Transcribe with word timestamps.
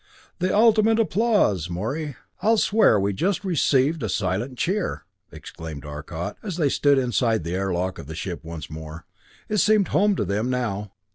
"The 0.39 0.51
ultimate 0.51 0.93
in 0.93 0.99
applause! 1.01 1.69
Morey, 1.69 2.15
I'll 2.41 2.57
swear 2.57 2.99
we 2.99 3.13
just 3.13 3.43
received 3.45 4.01
a 4.01 4.09
silent 4.09 4.57
cheer!" 4.57 5.03
exclaimed 5.31 5.85
Arcot, 5.85 6.37
as 6.41 6.57
they 6.57 6.69
stood 6.69 6.97
inside 6.97 7.43
the 7.43 7.53
airlock 7.53 7.99
of 7.99 8.07
the 8.07 8.15
ship 8.15 8.43
once 8.43 8.67
more. 8.67 9.05
It 9.47 9.57
seemed 9.57 9.89
home 9.89 10.15
to 10.15 10.25
them 10.25 10.49
now! 10.49 10.93